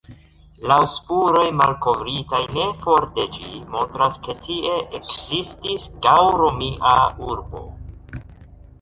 Laŭ 0.69 0.77
spuroj 0.93 1.43
malkovritaj 1.59 2.39
ne 2.55 2.65
for 2.87 3.07
de 3.19 3.27
ĝi 3.37 3.61
montras 3.77 4.19
ke 4.27 4.37
tie 4.49 4.75
ekzistis 5.03 5.89
gaŭl-romia 6.09 6.99
urbo. 7.33 7.67